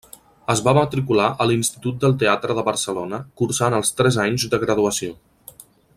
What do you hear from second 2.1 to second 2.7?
Teatre de